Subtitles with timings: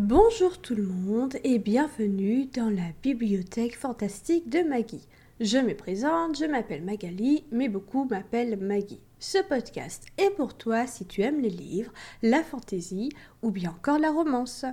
[0.00, 5.08] Bonjour tout le monde et bienvenue dans la bibliothèque fantastique de Maggie.
[5.40, 9.00] Je me présente, je m'appelle Magali, mais beaucoup m'appellent Maggie.
[9.18, 11.92] Ce podcast est pour toi si tu aimes les livres,
[12.22, 13.08] la fantaisie
[13.42, 14.64] ou bien encore la romance.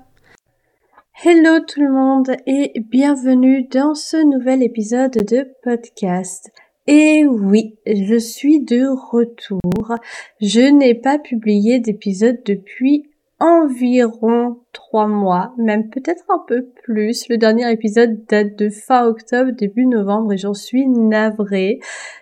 [1.24, 6.52] Hello tout le monde et bienvenue dans ce nouvel épisode de podcast.
[6.86, 9.96] Et oui, je suis de retour.
[10.40, 13.10] Je n'ai pas publié d'épisode depuis
[13.40, 17.28] environ trois mois, même peut-être un peu plus.
[17.30, 21.80] Le dernier épisode date de fin octobre, début novembre et j'en suis navrée.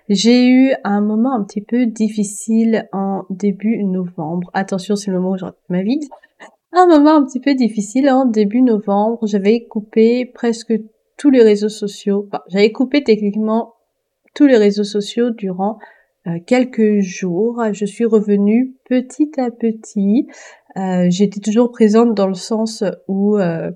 [0.10, 4.50] J'ai eu un moment un petit peu difficile en début novembre.
[4.54, 6.00] Attention, c'est le moment où je ma vie.
[6.72, 9.28] Un moment un petit peu difficile en début novembre.
[9.28, 10.74] J'avais coupé presque
[11.18, 12.28] tous les réseaux sociaux.
[12.48, 13.76] J'avais coupé techniquement
[14.34, 15.78] tous les réseaux sociaux durant
[16.26, 17.62] euh, quelques jours.
[17.74, 20.28] Je suis revenue petit à petit.
[20.78, 23.72] Euh, j'étais toujours présente dans le sens où euh,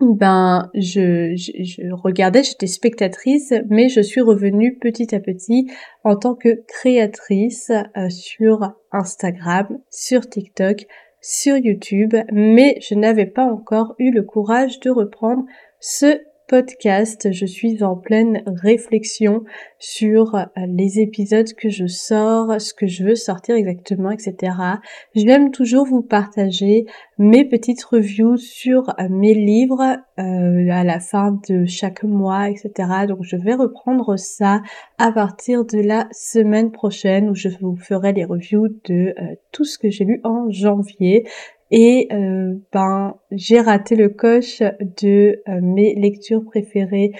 [0.00, 5.70] ben je, je, regardais, j'étais spectatrice, mais je suis revenue petit à petit
[6.04, 7.70] en tant que créatrice
[8.10, 10.86] sur Instagram, sur TikTok,
[11.20, 15.44] sur YouTube, mais je n'avais pas encore eu le courage de reprendre
[15.80, 17.32] ce podcast.
[17.32, 19.44] Je suis en pleine réflexion
[19.78, 24.52] sur euh, les épisodes que je sors, ce que je veux sortir exactement, etc.
[25.14, 26.86] J'aime toujours vous partager
[27.18, 32.70] mes petites reviews sur euh, mes livres euh, à la fin de chaque mois, etc.
[33.08, 34.62] Donc je vais reprendre ça
[34.98, 39.14] à partir de la semaine prochaine où je vous ferai les reviews de
[39.52, 41.26] tout ce que j'ai lu en janvier.
[41.70, 44.62] Et euh, ben j'ai raté le coche
[45.00, 47.12] de euh, mes lectures préférées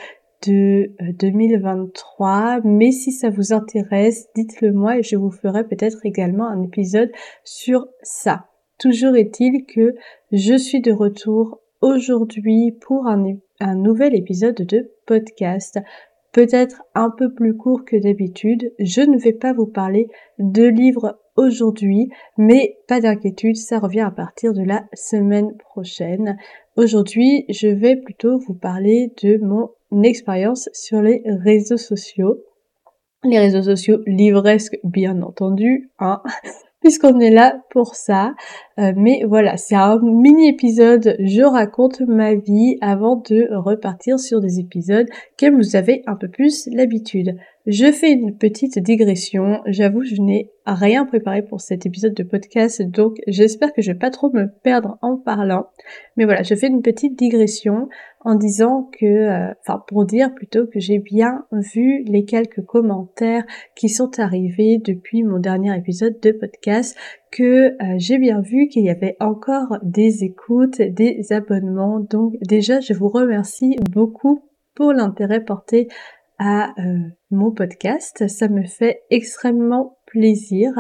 [0.47, 2.59] de 2023.
[2.59, 6.63] Euh, Mais si ça vous intéresse, dites-le moi et je vous ferai peut-être également un
[6.63, 7.11] épisode
[7.45, 8.47] sur ça.
[8.79, 9.95] Toujours est-il que
[10.33, 13.25] je suis de retour aujourd'hui pour un,
[13.61, 15.79] un nouvel épisode de podcast
[16.37, 18.71] peut-être un peu plus court que d'habitude.
[18.79, 20.09] Je ne vais pas vous parler
[20.39, 26.37] de livres aujourd'hui, mais pas d'inquiétude, ça revient à partir de la semaine prochaine.
[26.77, 29.71] Aujourd'hui, je vais plutôt vous parler de mon
[30.03, 32.43] expérience sur les réseaux sociaux.
[33.25, 36.23] Les réseaux sociaux livresques, bien entendu, hein
[36.87, 38.35] puisqu'on est là pour ça.
[38.79, 44.41] Euh, mais voilà, c'est un mini épisode, je raconte ma vie avant de repartir sur
[44.41, 47.37] des épisodes que vous avez un peu plus l'habitude.
[47.67, 52.81] Je fais une petite digression, j'avoue je n'ai rien préparé pour cet épisode de podcast
[52.81, 55.67] donc j'espère que je vais pas trop me perdre en parlant.
[56.17, 57.89] Mais voilà, je fais une petite digression
[58.27, 63.45] en disant que, euh, enfin pour dire plutôt que j'ai bien vu les quelques commentaires
[63.77, 66.99] qui sont arrivés depuis mon dernier épisode de podcast,
[67.31, 72.01] que euh, j'ai bien vu qu'il y avait encore des écoutes, des abonnements.
[72.01, 74.43] Donc déjà je vous remercie beaucoup
[74.75, 75.87] pour l'intérêt porté
[76.41, 76.99] à euh,
[77.31, 78.27] mon podcast.
[78.27, 80.73] Ça me fait extrêmement plaisir.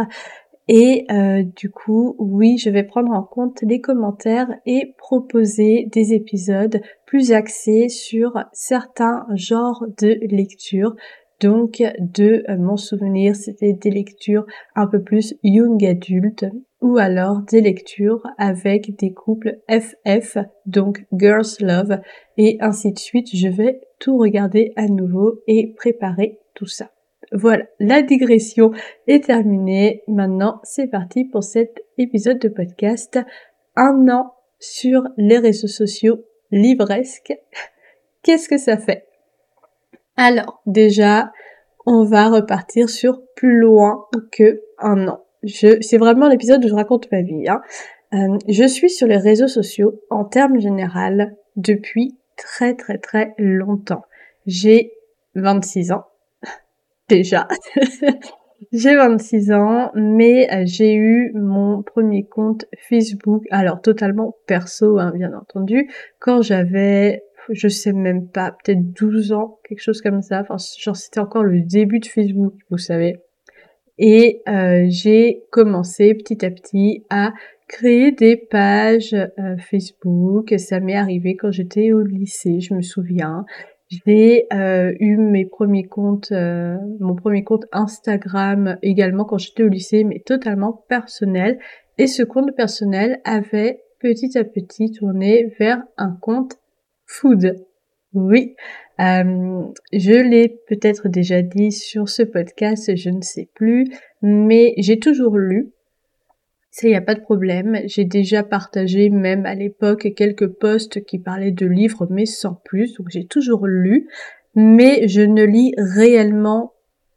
[0.69, 6.13] Et euh, du coup, oui, je vais prendre en compte les commentaires et proposer des
[6.13, 10.97] épisodes plus axés sur certains genres de lecture.
[11.41, 16.47] Donc, de euh, mon souvenir, c'était des lectures un peu plus young adulte
[16.81, 22.01] ou alors des lectures avec des couples FF, donc Girls Love,
[22.39, 23.29] et ainsi de suite.
[23.35, 26.91] Je vais tout regarder à nouveau et préparer tout ça.
[27.39, 28.71] Voilà, la digression
[29.07, 30.03] est terminée.
[30.09, 33.19] Maintenant, c'est parti pour cet épisode de podcast.
[33.77, 37.35] Un an sur les réseaux sociaux livresques.
[38.23, 39.07] Qu'est-ce que ça fait?
[40.17, 41.31] Alors, déjà,
[41.85, 45.21] on va repartir sur plus loin que un an.
[45.45, 47.47] C'est vraiment l'épisode où je raconte ma vie.
[47.49, 47.61] Hein.
[48.15, 54.07] Euh, je suis sur les réseaux sociaux en termes général depuis très très très longtemps.
[54.47, 54.95] J'ai
[55.35, 56.07] 26 ans
[57.09, 57.49] déjà.
[58.73, 65.13] j'ai 26 ans, mais euh, j'ai eu mon premier compte Facebook, alors totalement perso, hein,
[65.15, 70.41] bien entendu, quand j'avais, je sais même pas, peut-être 12 ans, quelque chose comme ça.
[70.41, 73.17] Enfin, genre c'était encore le début de Facebook, vous savez.
[73.99, 77.33] Et euh, j'ai commencé petit à petit à
[77.67, 80.55] créer des pages euh, Facebook.
[80.59, 83.45] Ça m'est arrivé quand j'étais au lycée, je me souviens.
[83.89, 89.69] J'ai euh, eu mes premiers comptes, euh, mon premier compte Instagram également quand j'étais au
[89.69, 91.59] lycée, mais totalement personnel.
[91.99, 96.59] Et ce compte personnel avait petit à petit tourné vers un compte
[97.07, 97.55] food.
[98.13, 98.57] Oui,
[98.99, 99.63] euh,
[99.93, 103.87] je l'ai peut-être déjà dit sur ce podcast, je ne sais plus,
[104.21, 105.73] mais j'ai toujours lu
[106.79, 107.79] Ça, y a pas de problème.
[107.87, 112.93] J'ai déjà partagé même à l'époque quelques posts qui parlaient de livres, mais sans plus.
[112.99, 114.09] Donc j'ai toujours lu,
[114.55, 116.75] mais je ne lis réellement,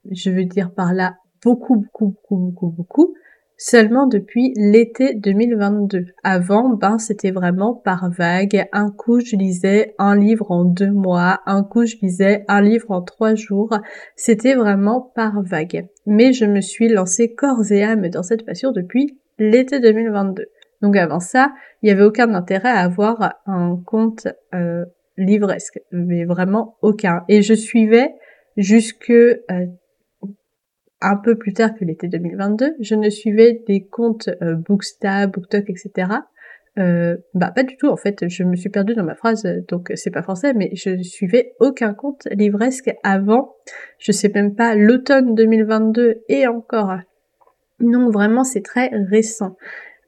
[0.10, 3.14] je veux dire par là, beaucoup, beaucoup, beaucoup, beaucoup, beaucoup,
[3.58, 6.06] seulement depuis l'été 2022.
[6.24, 8.66] Avant, ben, c'était vraiment par vague.
[8.72, 11.42] Un coup, je lisais un livre en deux mois.
[11.46, 13.78] Un coup, je lisais un livre en trois jours.
[14.16, 15.86] C'était vraiment par vague.
[16.06, 20.46] Mais je me suis lancée corps et âme dans cette passion depuis l'été 2022.
[20.82, 21.52] Donc avant ça,
[21.82, 24.86] il n'y avait aucun intérêt à avoir un compte euh,
[25.18, 27.24] livresque, mais vraiment aucun.
[27.28, 28.14] Et je suivais
[28.58, 29.38] jusque euh,
[31.02, 36.12] un peu plus tard que l'été 2022, je ne suivais des comptes euh, BookTok, etc.
[36.78, 39.92] Euh, bah pas du tout en fait, je me suis perdue dans ma phrase, donc
[39.96, 43.56] c'est pas français, mais je suivais aucun compte livresque avant,
[43.98, 47.00] je sais même pas l'automne 2022 et encore.
[47.80, 49.56] Non, vraiment c'est très récent.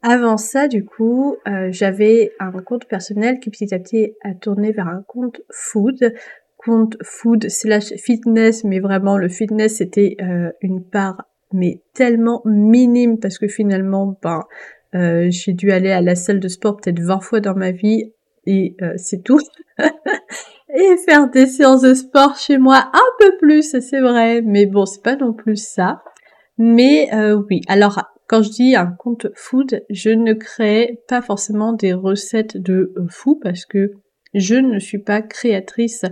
[0.02, 4.72] Avant ça, du coup, euh, j'avais un compte personnel qui petit à petit a tourné
[4.72, 6.12] vers un compte food
[6.56, 13.18] compte food slash fitness, mais vraiment le fitness c'était euh, une part mais tellement minime
[13.18, 14.42] parce que finalement ben
[14.94, 18.12] euh, j'ai dû aller à la salle de sport peut-être 20 fois dans ma vie
[18.46, 19.38] et c'est tout.
[19.78, 24.84] et faire des séances de sport chez moi un peu plus, c'est vrai, mais bon
[24.84, 26.02] c'est pas non plus ça.
[26.58, 27.10] Mais
[27.48, 32.56] oui, alors quand je dis un compte food, je ne crée pas forcément des recettes
[32.56, 33.92] de fou parce que
[34.34, 36.04] je ne suis pas créatrice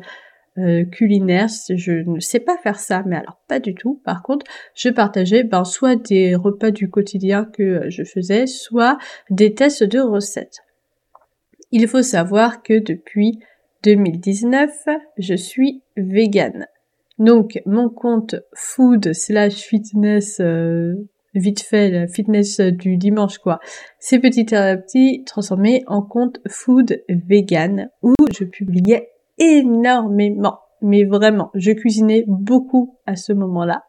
[0.59, 1.49] euh, culinaire.
[1.71, 4.01] Je ne sais pas faire ça, mais alors pas du tout.
[4.05, 4.45] Par contre,
[4.75, 8.99] je partageais ben, soit des repas du quotidien que je faisais, soit
[9.31, 10.59] des tests de recettes.
[11.71, 13.39] Il faut savoir que depuis
[13.85, 14.71] 2019,
[15.19, 16.67] je suis végane.
[17.20, 20.94] Donc mon compte food slash fitness euh,
[21.34, 23.61] vite fait, fitness du dimanche quoi,
[24.00, 30.58] c'est petit à petit transformé en compte food vegan où je publiais énormément.
[30.82, 33.84] Mais vraiment, je cuisinais beaucoup à ce moment-là.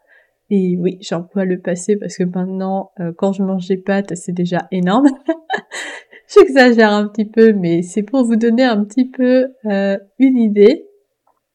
[0.50, 4.34] Et oui, j'emploie le passé parce que maintenant, euh, quand je mange des pâtes, c'est
[4.34, 5.08] déjà énorme.
[6.28, 10.86] J'exagère un petit peu, mais c'est pour vous donner un petit peu euh, une idée.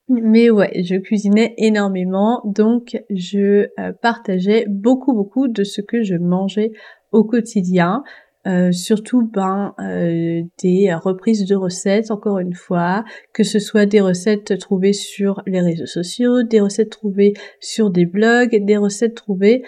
[0.09, 6.15] Mais ouais, je cuisinais énormément, donc je euh, partageais beaucoup beaucoup de ce que je
[6.15, 6.71] mangeais
[7.11, 8.05] au quotidien.
[8.47, 14.01] Euh, surtout ben euh, des reprises de recettes encore une fois que ce soit des
[14.01, 19.65] recettes trouvées sur les réseaux sociaux des recettes trouvées sur des blogs des recettes trouvées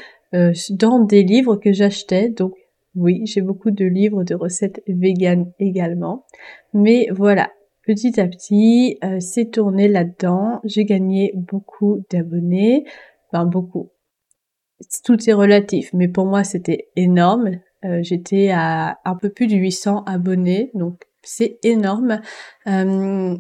[0.71, 2.53] dans des livres que j'achetais donc
[2.95, 6.25] oui j'ai beaucoup de livres de recettes véganes également
[6.73, 7.51] mais voilà
[7.89, 10.61] petit à petit c'est tourné là-dedans.
[10.65, 12.85] J'ai gagné beaucoup d'abonnés
[13.33, 13.91] enfin beaucoup.
[15.05, 17.61] Tout est relatif, mais pour moi c'était énorme.
[17.85, 22.21] Euh, j'étais à un peu plus de 800 abonnés, donc c'est énorme.
[22.67, 23.37] Euh,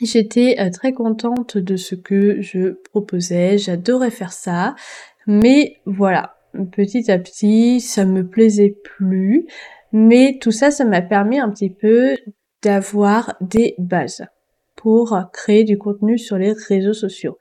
[0.00, 4.74] j'étais euh, très contente de ce que je proposais, j'adorais faire ça,
[5.26, 6.36] mais voilà,
[6.72, 9.46] petit à petit, ça me plaisait plus,
[9.92, 12.16] mais tout ça, ça m'a permis un petit peu
[12.62, 14.24] d'avoir des bases
[14.76, 17.36] pour créer du contenu sur les réseaux sociaux.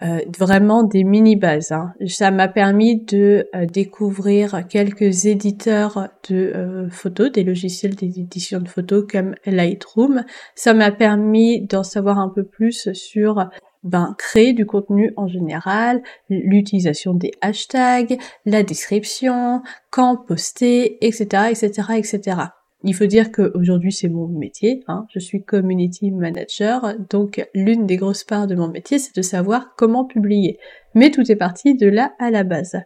[0.00, 1.72] Euh, vraiment des mini bases.
[1.72, 1.92] Hein.
[2.06, 8.68] Ça m'a permis de euh, découvrir quelques éditeurs de euh, photos, des logiciels d'édition de
[8.68, 10.24] photos comme Lightroom.
[10.54, 13.48] Ça m'a permis d'en savoir un peu plus sur
[13.82, 21.88] ben, créer du contenu en général, l'utilisation des hashtags, la description, quand poster, etc., etc.,
[21.96, 22.36] etc.
[22.84, 25.06] Il faut dire qu'aujourd'hui c'est mon métier, hein.
[25.12, 29.74] je suis community manager, donc l'une des grosses parts de mon métier c'est de savoir
[29.76, 30.58] comment publier.
[30.94, 32.76] Mais tout est parti de là à la base.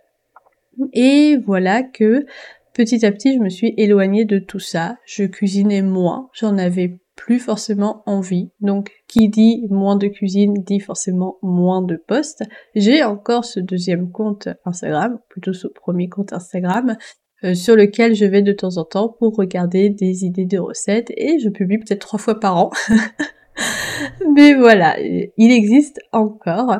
[0.94, 2.24] Et voilà que
[2.72, 6.98] petit à petit je me suis éloignée de tout ça, je cuisinais moins, j'en avais
[7.16, 8.50] plus forcément envie.
[8.60, 12.42] Donc qui dit moins de cuisine dit forcément moins de posts.
[12.74, 16.96] J'ai encore ce deuxième compte Instagram, plutôt ce premier compte Instagram,
[17.44, 21.12] euh, sur lequel je vais de temps en temps pour regarder des idées de recettes
[21.16, 22.70] et je publie peut-être trois fois par an.
[24.34, 26.76] Mais voilà, il existe encore.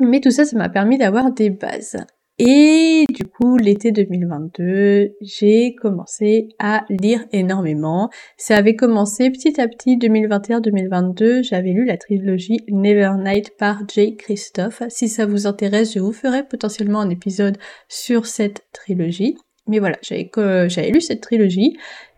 [0.00, 1.96] Mais tout ça, ça m'a permis d'avoir des bases.
[2.40, 8.10] Et du coup, l'été 2022, j'ai commencé à lire énormément.
[8.36, 11.42] Ça avait commencé petit à petit 2021-2022.
[11.42, 14.84] J'avais lu la trilogie Nevernight par Jay Christophe.
[14.88, 17.58] Si ça vous intéresse, je vous ferai potentiellement un épisode
[17.88, 19.36] sur cette trilogie.
[19.68, 21.76] Mais voilà, j'avais lu cette trilogie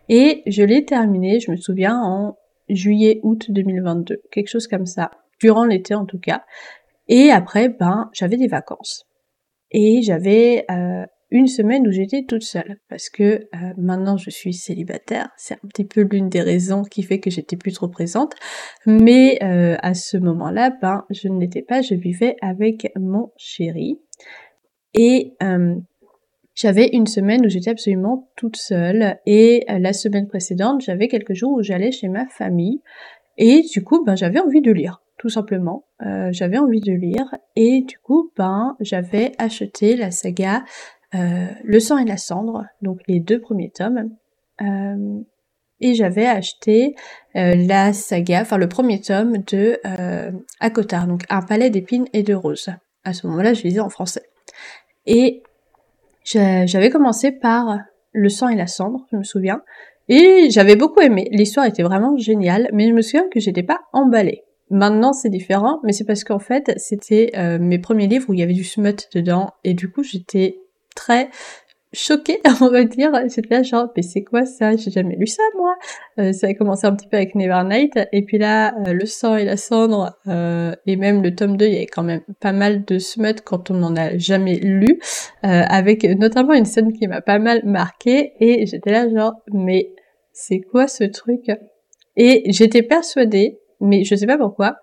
[0.09, 2.37] et je l'ai terminée, je me souviens, en
[2.69, 6.43] juillet-août 2022, quelque chose comme ça, durant l'été en tout cas.
[7.07, 9.05] Et après, ben, j'avais des vacances.
[9.71, 14.53] Et j'avais euh, une semaine où j'étais toute seule parce que euh, maintenant je suis
[14.53, 15.29] célibataire.
[15.37, 18.33] C'est un petit peu l'une des raisons qui fait que j'étais plus trop présente.
[18.85, 21.81] Mais euh, à ce moment-là, ben je ne l'étais pas.
[21.81, 23.99] Je vivais avec mon chéri
[24.93, 25.75] et euh,
[26.53, 31.53] j'avais une semaine où j'étais absolument toute seule et la semaine précédente j'avais quelques jours
[31.53, 32.81] où j'allais chez ma famille
[33.37, 35.85] et du coup ben j'avais envie de lire tout simplement.
[36.03, 40.63] Euh, j'avais envie de lire et du coup, ben, j'avais acheté la saga
[41.13, 44.09] euh, Le sang et la cendre, donc les deux premiers tomes.
[44.61, 45.19] Euh,
[45.79, 46.95] et j'avais acheté
[47.33, 49.79] la saga, enfin le premier tome de
[50.59, 52.69] Akotar, donc Un palais d'épines et de roses.
[53.03, 54.23] À ce moment-là, je lisais en français.
[55.07, 55.41] Et
[56.23, 57.79] j'avais commencé par
[58.13, 59.61] Le sang et la cendre, je me souviens.
[60.09, 61.29] Et j'avais beaucoup aimé.
[61.31, 64.43] L'histoire était vraiment géniale, mais je me souviens que j'étais pas emballée.
[64.69, 68.39] Maintenant, c'est différent, mais c'est parce qu'en fait, c'était euh, mes premiers livres où il
[68.39, 70.59] y avait du smut dedans, et du coup, j'étais
[70.95, 71.29] très
[71.93, 73.11] choquée, on va dire.
[73.27, 74.75] J'étais là genre, mais c'est quoi ça?
[74.75, 75.75] J'ai jamais lu ça, moi.
[76.19, 79.35] Euh, ça a commencé un petit peu avec Nevernight, et puis là, euh, le sang
[79.35, 80.17] et la cendre,
[80.85, 83.71] et même le tome 2, il y avait quand même pas mal de smut quand
[83.71, 84.99] on n'en a jamais lu,
[85.43, 89.93] avec notamment une scène qui m'a pas mal marqué, et j'étais là genre, mais
[90.33, 91.51] c'est quoi ce truc?
[92.17, 94.77] Et j'étais persuadée mais je sais pas pourquoi,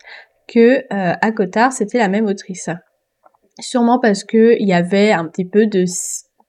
[0.46, 2.68] que euh, à Cotard, c'était la même autrice.
[3.60, 5.84] Sûrement parce que il y avait un petit peu de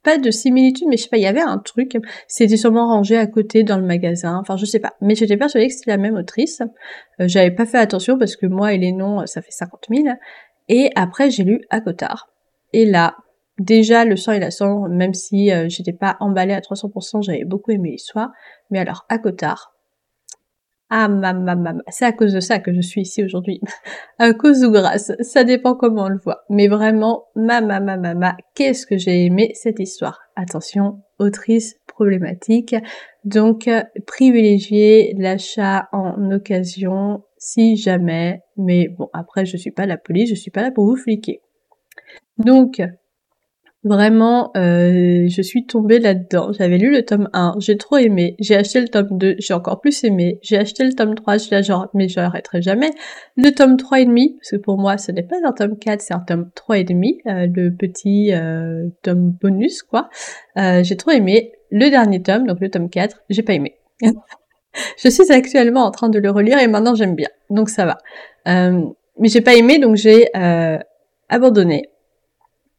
[0.04, 3.18] pas de similitude, mais je sais pas, il y avait un truc, c'était sûrement rangé
[3.18, 5.98] à côté dans le magasin, enfin je sais pas, mais j'étais persuadée que c'était la
[5.98, 6.62] même autrice.
[7.20, 10.08] Euh, J'avais pas fait attention parce que moi et les noms, ça fait 50 000.
[10.70, 12.30] Et après j'ai lu à Cotard.
[12.72, 13.18] Et là,
[13.60, 17.44] déjà le sang et la cendre, même si euh, j'étais pas emballée à 300%, j'avais
[17.44, 18.32] beaucoup aimé l'histoire.
[18.70, 19.74] Mais alors à Cotard,
[20.90, 21.34] ah, ma,
[21.90, 23.62] c'est à cause de ça que je suis ici aujourd'hui.
[24.18, 26.42] à cause ou grâce, ça dépend comment on le voit.
[26.50, 30.20] Mais vraiment, ma, ma, ma, qu'est-ce que j'ai aimé cette histoire?
[30.36, 32.76] Attention, autrice problématique.
[33.24, 33.70] Donc,
[34.08, 38.42] privilégier l'achat en occasion si jamais.
[38.58, 41.42] Mais bon, après, je suis pas la police, je suis pas là pour vous fliquer.
[42.38, 42.82] Donc,
[43.86, 46.52] Vraiment, euh, je suis tombée là-dedans.
[46.52, 48.36] J'avais lu le tome 1, j'ai trop aimé.
[48.38, 50.38] J'ai acheté le tome 2, j'ai encore plus aimé.
[50.42, 52.92] J'ai acheté le tome 3, je genre, mais j'arrêterai jamais.
[53.38, 56.02] Le tome 3 et demi, parce que pour moi, ce n'est pas un tome 4,
[56.02, 60.10] c'est un tome 3 et demi, euh, le petit euh, tome bonus, quoi.
[60.58, 61.54] j'ai trop aimé.
[61.72, 63.76] Le dernier tome, donc le tome 4, j'ai pas aimé.
[64.98, 67.98] je suis actuellement en train de le relire et maintenant j'aime bien, donc ça va.
[68.46, 70.28] mais j'ai pas aimé, donc j'ai
[71.30, 71.90] abandonné.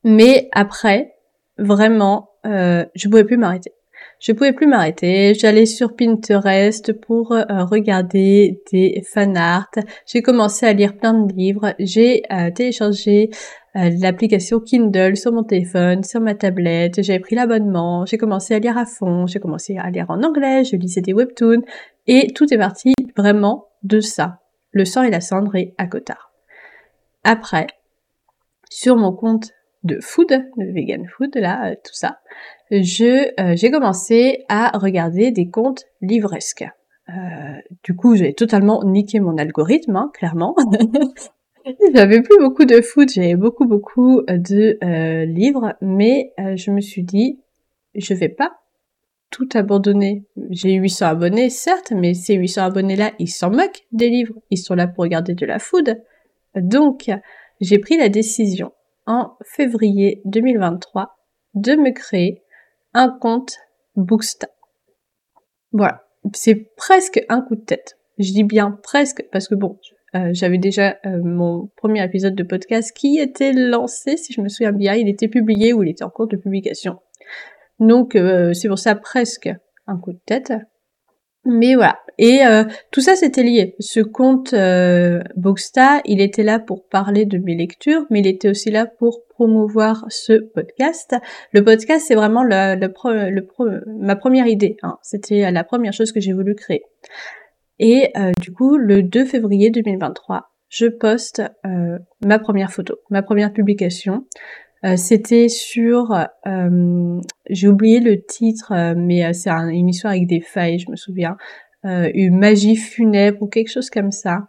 [0.05, 1.15] Mais après,
[1.59, 3.73] vraiment, euh, je pouvais plus m'arrêter.
[4.21, 5.33] Je pouvais plus m'arrêter.
[5.35, 9.71] J'allais sur Pinterest pour euh, regarder des fan art.
[10.07, 11.75] J'ai commencé à lire plein de livres.
[11.79, 13.31] J'ai euh, téléchargé
[13.77, 17.03] euh, l'application Kindle sur mon téléphone, sur ma tablette.
[17.03, 18.05] J'ai pris l'abonnement.
[18.05, 19.27] J'ai commencé à lire à fond.
[19.27, 20.65] J'ai commencé à lire en anglais.
[20.65, 21.63] Je lisais des webtoons
[22.07, 24.41] et tout est parti vraiment de ça.
[24.73, 26.31] Le sang et la cendre et à Cotard.
[27.25, 27.67] Après,
[28.69, 29.51] sur mon compte
[29.85, 32.21] de food, de vegan food, là, euh, tout ça,
[32.71, 36.67] je euh, j'ai commencé à regarder des comptes livresques.
[37.09, 37.13] Euh,
[37.83, 40.55] du coup, j'ai totalement niqué mon algorithme, hein, clairement.
[41.95, 47.41] j'avais plus beaucoup de food, j'avais beaucoup beaucoup de livres, mais je me suis dit,
[47.95, 48.53] je vais pas
[49.31, 50.25] tout abandonner.
[50.51, 54.35] J'ai 800 abonnés, certes, mais ces 800 abonnés-là, ils s'en moquent des livres.
[54.51, 56.01] Ils sont là pour regarder de la food.
[56.57, 57.11] Donc,
[57.61, 58.73] j'ai pris la décision
[59.07, 61.17] en février 2023
[61.55, 62.43] de me créer
[62.95, 63.57] un compte
[63.97, 64.49] Booksta.
[65.73, 67.99] Voilà, c'est presque un coup de tête.
[68.19, 69.79] Je dis bien presque parce que bon,
[70.15, 74.49] euh, j'avais déjà euh, mon premier épisode de podcast qui était lancé, si je me
[74.49, 76.99] souviens bien, il était publié ou il était en cours de publication.
[77.79, 79.49] Donc euh, c'est pour ça presque
[79.87, 80.53] un coup de tête.
[81.45, 81.99] Mais voilà.
[82.19, 83.75] Et euh, tout ça, c'était lié.
[83.79, 88.51] Ce compte euh, Booksta, il était là pour parler de mes lectures, mais il était
[88.51, 91.17] aussi là pour promouvoir ce podcast.
[91.53, 94.77] Le podcast, c'est vraiment ma première idée.
[94.83, 94.99] Hein.
[95.03, 96.83] C'était la première chose que j'ai voulu créer.
[97.81, 103.23] Et euh, du coup, le 2 février 2023, je poste euh, ma première photo, ma
[103.23, 104.27] première publication.
[104.85, 106.13] Euh, c'était sur,
[106.47, 107.21] euh,
[107.51, 111.37] j'ai oublié le titre, euh, mais c'est une histoire avec des failles, je me souviens,
[111.85, 114.49] une magie funèbre ou quelque chose comme ça.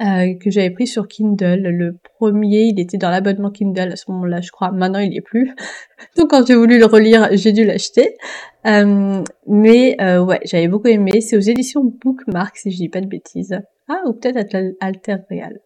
[0.00, 1.60] que j'avais pris sur Kindle.
[1.62, 4.70] Le premier, il était dans l'abonnement Kindle à ce moment-là, je crois.
[4.72, 5.54] Maintenant, il n'y est plus.
[6.16, 8.16] Donc, quand j'ai voulu le relire, j'ai dû l'acheter.
[8.64, 11.20] mais ouais, j'avais beaucoup aimé.
[11.20, 13.58] C'est aux éditions Bookmark, si je dis pas de bêtises.
[13.88, 15.60] Ah, ou peut-être Alter Real.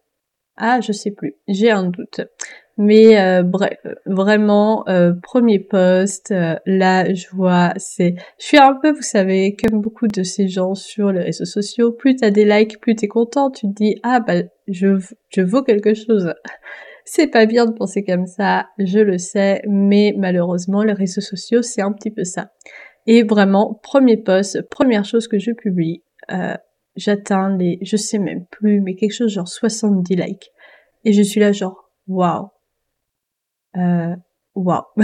[0.57, 1.35] Ah, je sais plus.
[1.47, 2.21] J'ai un doute.
[2.77, 3.77] Mais euh, bref,
[4.07, 8.15] vraiment, euh, premier post, euh, là je vois, c'est...
[8.39, 11.91] Je suis un peu, vous savez, comme beaucoup de ces gens sur les réseaux sociaux,
[11.91, 14.99] plus t'as des likes, plus t'es content, tu te dis, ah bah je,
[15.29, 16.33] je vaux quelque chose.
[17.05, 21.61] C'est pas bien de penser comme ça, je le sais, mais malheureusement les réseaux sociaux
[21.61, 22.51] c'est un petit peu ça.
[23.07, 26.01] Et vraiment, premier post, première chose que je publie,
[26.95, 30.51] j'atteins les, je sais même plus, mais quelque chose genre 70 likes.
[31.03, 32.47] Et je suis là genre, waouh,
[33.77, 34.15] euh,
[34.55, 34.81] wow.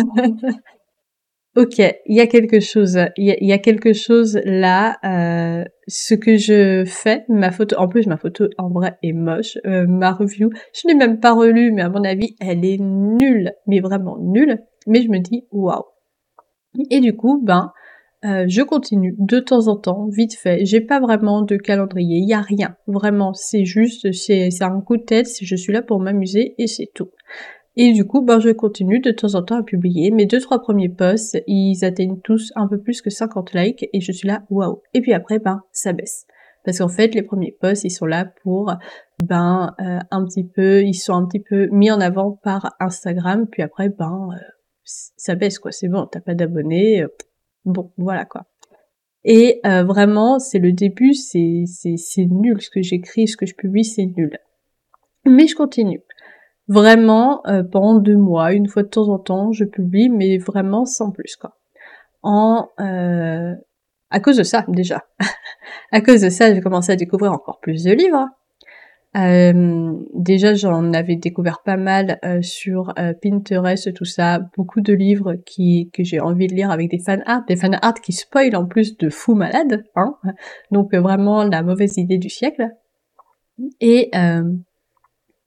[1.55, 4.97] ok, il y a quelque chose, il y, a, quelque chose là.
[5.03, 9.57] Euh, ce que je fais, ma photo, en plus ma photo en vrai est moche.
[9.65, 13.51] Euh, ma review, je l'ai même pas relue, mais à mon avis, elle est nulle,
[13.67, 14.59] mais vraiment nulle.
[14.87, 15.83] Mais je me dis waouh.
[16.91, 17.71] Et du coup, ben,
[18.25, 20.65] euh, je continue de temps en temps, vite fait.
[20.65, 22.75] J'ai pas vraiment de calendrier, il y a rien.
[22.87, 25.27] Vraiment, c'est juste, c'est un coup de tête.
[25.41, 27.09] Je suis là pour m'amuser et c'est tout.
[27.81, 30.11] Et du coup, ben, je continue de temps en temps à publier.
[30.11, 34.01] Mes deux, trois premiers posts, ils atteignent tous un peu plus que 50 likes et
[34.01, 34.81] je suis là, waouh.
[34.93, 36.25] Et puis après, ben, ça baisse.
[36.65, 38.73] Parce qu'en fait, les premiers posts, ils sont là pour,
[39.23, 43.47] ben, euh, un petit peu, ils sont un petit peu mis en avant par Instagram.
[43.49, 44.37] Puis après, ben, euh,
[44.83, 45.71] ça baisse, quoi.
[45.71, 47.03] C'est bon, t'as pas d'abonnés.
[47.03, 47.07] Euh,
[47.63, 48.43] bon, voilà, quoi.
[49.23, 51.63] Et vraiment, c'est le début, c'est,
[52.17, 52.61] nul.
[52.61, 54.37] Ce que j'écris, ce que je publie, c'est nul.
[55.25, 56.01] Mais je continue.
[56.69, 60.85] Vraiment, euh, pendant deux mois, une fois de temps en temps, je publie, mais vraiment
[60.85, 61.57] sans plus, quoi.
[62.21, 63.55] En, euh,
[64.11, 65.03] à cause de ça, déjà.
[65.91, 68.27] à cause de ça, j'ai commencé à découvrir encore plus de livres.
[69.17, 75.37] Euh, déjà, j'en avais découvert pas mal euh, sur Pinterest, tout ça, beaucoup de livres
[75.47, 78.55] qui que j'ai envie de lire avec des fan art, des fan art qui spoilent
[78.55, 80.15] en plus de fous malades, hein.
[80.69, 82.69] Donc vraiment la mauvaise idée du siècle.
[83.81, 84.11] Et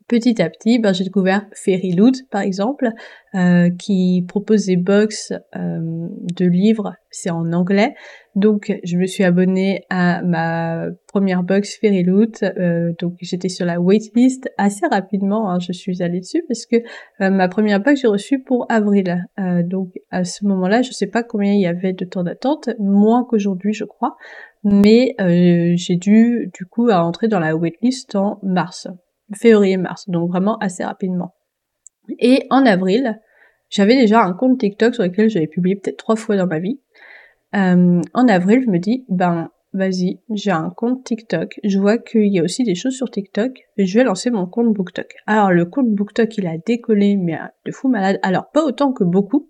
[0.08, 2.90] petit à petit, ben, j'ai découvert Fairyloot, par exemple,
[3.34, 7.94] euh, qui propose des box euh, de livres, c'est en anglais.
[8.34, 12.42] Donc, je me suis abonnée à ma première box Fairyloot.
[12.42, 15.50] Euh, donc, j'étais sur la waitlist assez rapidement.
[15.50, 16.76] Hein, je suis allée dessus parce que
[17.20, 19.24] euh, ma première box j'ai reçue pour avril.
[19.64, 23.24] Donc, à ce moment-là, je sais pas combien il y avait de temps d'attente, moins
[23.24, 24.16] qu'aujourd'hui, je crois.
[24.64, 25.14] Mais
[25.76, 28.88] j'ai dû, du coup, entrer dans la waitlist en mars
[29.36, 31.34] février-mars, donc vraiment assez rapidement.
[32.18, 33.20] Et en avril,
[33.70, 36.80] j'avais déjà un compte TikTok sur lequel j'avais publié peut-être trois fois dans ma vie.
[37.54, 42.32] Euh, en avril, je me dis, ben vas-y, j'ai un compte TikTok, je vois qu'il
[42.32, 45.14] y a aussi des choses sur TikTok, je vais lancer mon compte BookTok.
[45.26, 48.18] Alors le compte BookTok, il a décollé, mais de fou malade.
[48.22, 49.48] Alors pas autant que beaucoup,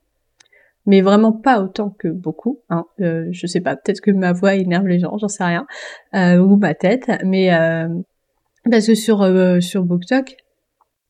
[0.86, 2.60] mais vraiment pas autant que beaucoup.
[2.70, 2.84] Hein.
[3.00, 5.66] Euh, je sais pas, peut-être que ma voix énerve les gens, j'en sais rien,
[6.14, 7.88] euh, ou ma tête, mais euh,
[8.70, 10.36] parce que sur euh, sur BookTok,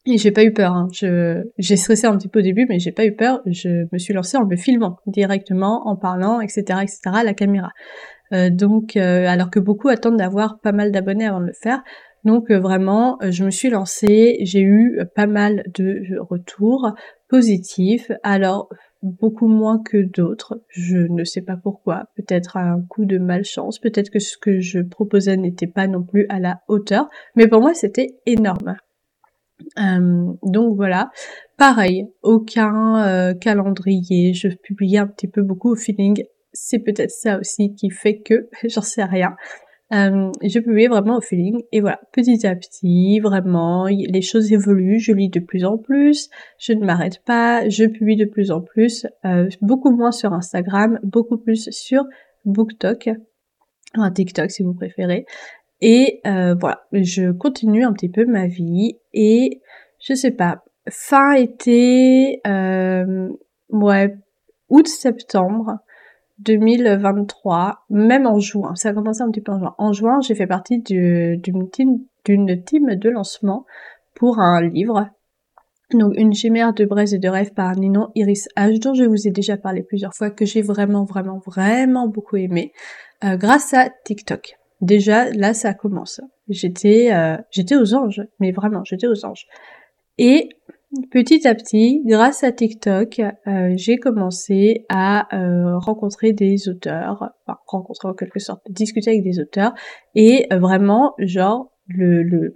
[0.06, 0.72] et j'ai pas eu peur.
[0.72, 0.88] Hein.
[0.92, 3.40] Je j'ai stressé un petit peu au début, mais j'ai pas eu peur.
[3.46, 7.00] Je me suis lancée en me filmant directement, en parlant, etc., etc.
[7.06, 7.70] à la caméra.
[8.32, 11.82] Euh, donc, euh, alors que beaucoup attendent d'avoir pas mal d'abonnés avant de le faire.
[12.24, 14.38] Donc vraiment, je me suis lancée.
[14.42, 16.92] J'ai eu pas mal de retours
[17.28, 18.12] positifs.
[18.22, 18.68] Alors
[19.02, 20.62] beaucoup moins que d'autres.
[20.68, 22.04] Je ne sais pas pourquoi.
[22.16, 23.78] Peut-être un coup de malchance.
[23.78, 27.08] Peut-être que ce que je proposais n'était pas non plus à la hauteur.
[27.36, 28.76] Mais pour moi, c'était énorme.
[29.78, 31.10] Euh, donc voilà.
[31.56, 34.34] Pareil, aucun euh, calendrier.
[34.34, 36.24] Je publiais un petit peu beaucoup au feeling.
[36.52, 39.36] C'est peut-être ça aussi qui fait que, j'en sais rien.
[39.92, 41.62] Euh, je publiais vraiment au feeling.
[41.70, 46.30] Et voilà, petit à petit, vraiment, les choses évoluent, je lis de plus en plus,
[46.58, 50.98] je ne m'arrête pas, je publie de plus en plus, euh, beaucoup moins sur Instagram,
[51.02, 52.04] beaucoup plus sur
[52.46, 53.10] BookTok,
[53.94, 55.26] un TikTok si vous préférez.
[55.82, 58.98] Et euh, voilà, je continue un petit peu ma vie.
[59.12, 59.60] Et
[60.00, 62.40] je sais pas, fin été,
[63.68, 64.14] ouais,
[64.70, 65.80] août-septembre,
[66.44, 69.74] 2023, même en juin, ça a commencé un petit peu en juin.
[69.78, 73.64] En juin, j'ai fait partie d'une team, d'une team de lancement
[74.14, 75.08] pour un livre.
[75.94, 79.28] Donc, une chimère de braise et de rêve par Ninon Iris H, dont je vous
[79.28, 82.72] ai déjà parlé plusieurs fois, que j'ai vraiment, vraiment, vraiment beaucoup aimé,
[83.24, 84.54] euh, grâce à TikTok.
[84.80, 86.20] Déjà, là, ça commence.
[86.48, 89.46] J'étais, euh, j'étais aux anges, mais vraiment, j'étais aux anges.
[90.18, 90.48] Et
[91.10, 97.58] Petit à petit, grâce à TikTok, euh, j'ai commencé à euh, rencontrer des auteurs, enfin
[97.66, 99.72] rencontrer en quelque sorte, discuter avec des auteurs,
[100.14, 102.52] et euh, vraiment, genre, le, le,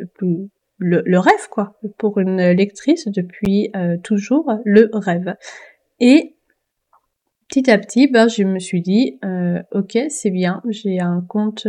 [0.78, 3.72] le, le, rêve, quoi, pour une lectrice depuis
[4.02, 5.34] toujours, le rêve.
[6.00, 6.36] Et
[7.48, 9.18] petit à petit, ben, je me suis dit,
[9.72, 11.66] ok, c'est bien, j'ai un compte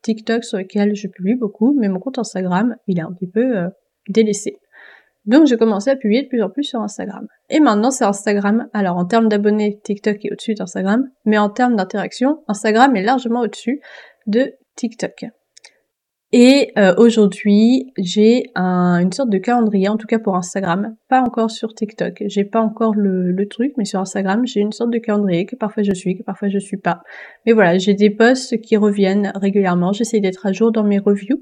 [0.00, 3.68] TikTok sur lequel je publie beaucoup, mais mon compte Instagram, il est un petit peu
[4.08, 4.56] délaissé.
[5.26, 7.26] Donc j'ai commencé à publier de plus en plus sur Instagram.
[7.50, 8.68] Et maintenant c'est Instagram.
[8.72, 13.40] Alors en termes d'abonnés, TikTok est au-dessus d'Instagram, mais en termes d'interaction, Instagram est largement
[13.40, 13.80] au-dessus
[14.26, 15.26] de TikTok.
[16.32, 21.20] Et euh, aujourd'hui, j'ai un, une sorte de calendrier, en tout cas pour Instagram, pas
[21.20, 22.24] encore sur TikTok.
[22.26, 25.54] J'ai pas encore le, le, truc, mais sur Instagram, j'ai une sorte de calendrier que
[25.54, 27.02] parfois je suis, que parfois je suis pas.
[27.46, 29.92] Mais voilà, j'ai des posts qui reviennent régulièrement.
[29.92, 31.40] J'essaye d'être à jour dans mes reviews.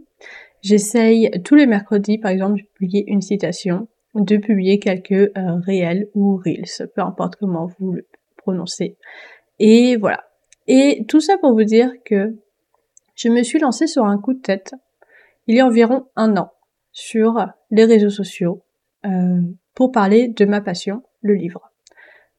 [0.65, 6.09] J'essaye tous les mercredis, par exemple, de publier une citation, de publier quelques euh, réels
[6.15, 8.07] ou reels, peu importe comment vous le
[8.39, 8.97] prononcez.
[9.59, 10.25] Et voilà.
[10.67, 12.35] Et tout ça pour vous dire que
[13.15, 14.75] je me suis lancée sur un coup de tête
[15.47, 16.51] il y a environ un an
[16.93, 18.65] sur les réseaux sociaux
[19.05, 19.43] euh,
[19.75, 21.71] pour parler de ma passion, le livre.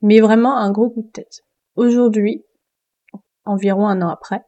[0.02, 1.44] Mais vraiment un gros coup de tête.
[1.76, 2.44] Aujourd'hui,
[3.46, 4.42] environ un an après,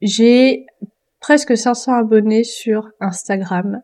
[0.00, 0.66] j'ai
[1.20, 3.82] presque 500 abonnés sur Instagram.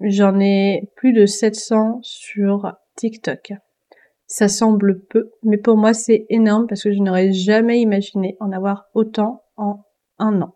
[0.00, 3.52] J'en ai plus de 700 sur TikTok.
[4.26, 8.52] Ça semble peu, mais pour moi c'est énorme parce que je n'aurais jamais imaginé en
[8.52, 9.84] avoir autant en
[10.18, 10.54] un an.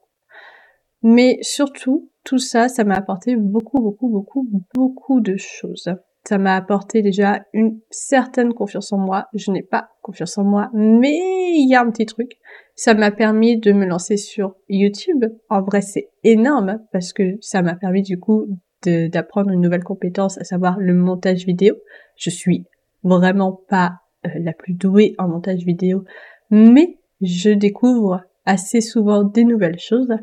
[1.02, 5.88] Mais surtout, tout ça, ça m'a apporté beaucoup, beaucoup, beaucoup, beaucoup de choses.
[6.24, 9.28] Ça m'a apporté déjà une certaine confiance en moi.
[9.32, 12.38] Je n'ai pas confiance en moi, mais il y a un petit truc.
[12.78, 15.24] Ça m'a permis de me lancer sur YouTube.
[15.50, 18.46] En vrai, c'est énorme parce que ça m'a permis du coup
[18.84, 21.74] d'apprendre une nouvelle compétence, à savoir le montage vidéo.
[22.14, 22.66] Je suis
[23.02, 26.04] vraiment pas euh, la plus douée en montage vidéo,
[26.52, 30.14] mais je découvre assez souvent des nouvelles choses.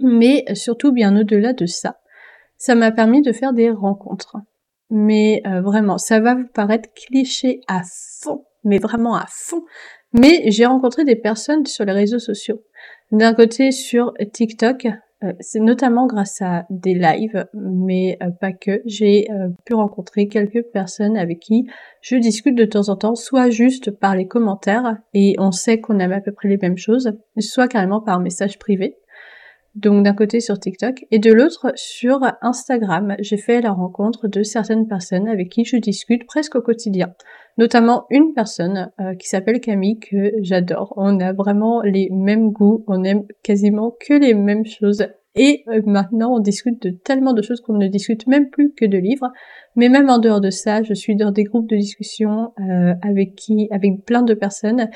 [0.00, 2.00] Mais surtout bien au-delà de ça,
[2.56, 4.38] ça m'a permis de faire des rencontres.
[4.90, 9.62] Mais euh, vraiment, ça va vous paraître cliché à fond, mais vraiment à fond.
[10.12, 12.62] Mais j'ai rencontré des personnes sur les réseaux sociaux.
[13.12, 14.86] D'un côté sur TikTok,
[15.24, 18.82] euh, c'est notamment grâce à des lives, mais euh, pas que.
[18.86, 21.68] J'ai euh, pu rencontrer quelques personnes avec qui
[22.00, 25.98] je discute de temps en temps, soit juste par les commentaires, et on sait qu'on
[25.98, 28.96] aime à peu près les mêmes choses, soit carrément par message privé
[29.78, 33.14] donc d'un côté sur TikTok et de l'autre sur Instagram.
[33.20, 37.14] J'ai fait la rencontre de certaines personnes avec qui je discute presque au quotidien,
[37.56, 40.94] notamment une personne euh, qui s'appelle Camille que j'adore.
[40.96, 45.06] On a vraiment les mêmes goûts, on aime quasiment que les mêmes choses.
[45.36, 48.84] Et euh, maintenant, on discute de tellement de choses qu'on ne discute même plus que
[48.84, 49.30] de livres.
[49.76, 53.36] Mais même en dehors de ça, je suis dans des groupes de discussion euh, avec
[53.36, 54.88] qui, avec plein de personnes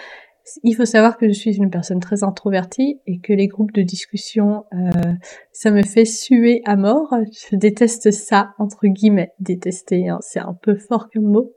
[0.62, 3.82] il faut savoir que je suis une personne très introvertie et que les groupes de
[3.82, 5.12] discussion, euh,
[5.52, 7.14] ça me fait suer à mort.
[7.50, 11.52] Je déteste ça, entre guillemets, détester, hein, c'est un peu fort comme mot,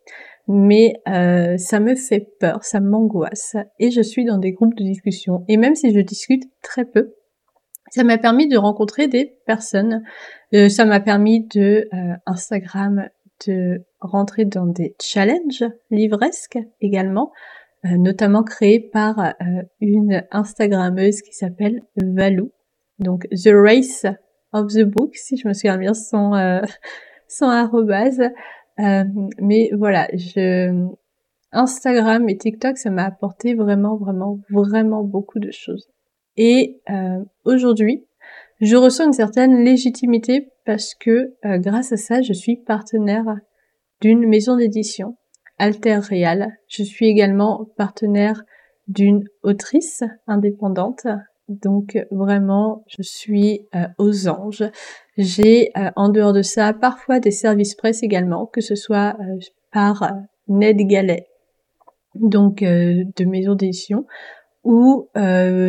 [0.47, 4.83] mais euh, ça me fait peur, ça m'angoisse et je suis dans des groupes de
[4.83, 5.43] discussion.
[5.47, 7.15] Et même si je discute très peu,
[7.89, 10.03] ça m'a permis de rencontrer des personnes,
[10.53, 11.87] euh, ça m'a permis de
[12.25, 13.09] Instagram
[13.47, 17.31] de rentrer dans des challenges livresques également.
[17.85, 19.33] Euh, notamment créé par euh,
[19.79, 22.51] une Instagrammeuse qui s'appelle Valou.
[22.97, 24.07] Donc The Race
[24.53, 26.61] of the Book, si je me souviens bien son euh,
[27.41, 28.21] arrobase.
[28.77, 30.87] mais voilà, je
[31.51, 35.87] Instagram et TikTok, ça m'a apporté vraiment, vraiment, vraiment beaucoup de choses.
[36.37, 36.81] Et
[37.45, 38.05] aujourd'hui,
[38.59, 43.37] je ressens une certaine légitimité parce que grâce à ça, je suis partenaire
[44.01, 45.15] d'une maison d'édition
[45.57, 46.57] Alter Real.
[46.67, 48.43] Je suis également partenaire
[48.87, 51.07] d'une autrice indépendante.
[51.47, 54.63] Donc vraiment, je suis euh, aux anges.
[55.17, 59.37] J'ai euh, en dehors de ça parfois des services presse également, que ce soit euh,
[59.71, 60.11] par
[60.47, 61.27] Ned Gallet,
[62.15, 64.05] donc de maison d'édition,
[64.63, 65.09] ou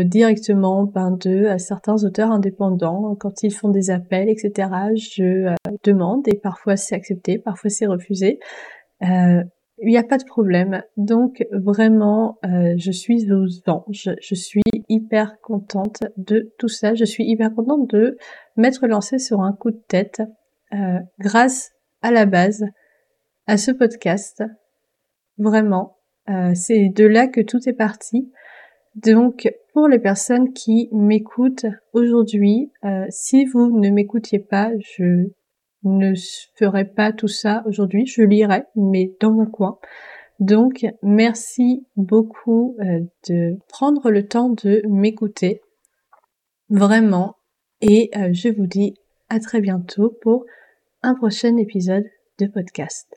[0.04, 4.68] directement ben, de certains auteurs indépendants quand ils font des appels, etc.
[4.94, 8.38] Je demande et parfois c'est accepté, parfois c'est refusé.
[9.78, 10.82] Il n'y a pas de problème.
[10.96, 14.10] Donc vraiment, euh, je suis aux anges.
[14.22, 16.94] Je suis hyper contente de tout ça.
[16.94, 18.16] Je suis hyper contente de
[18.56, 20.22] m'être lancée sur un coup de tête
[20.72, 22.64] euh, grâce à la base
[23.46, 24.42] à ce podcast.
[25.36, 25.98] Vraiment,
[26.30, 28.32] euh, c'est de là que tout est parti.
[28.94, 32.72] Donc pour les personnes qui m'écoutent aujourd'hui,
[33.10, 35.26] si vous ne m'écoutiez pas, je
[35.88, 36.14] ne
[36.54, 39.78] ferai pas tout ça aujourd'hui, je lirai, mais dans mon coin.
[40.38, 45.62] Donc, merci beaucoup euh, de prendre le temps de m'écouter,
[46.68, 47.36] vraiment,
[47.80, 48.94] et euh, je vous dis
[49.28, 50.44] à très bientôt pour
[51.02, 52.04] un prochain épisode
[52.38, 53.08] de podcast.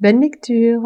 [0.00, 0.82] Bonne lecture